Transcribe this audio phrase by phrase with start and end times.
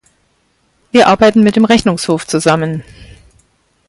[0.91, 2.83] Wir arbeiten mit dem Rechnungshof zusammen.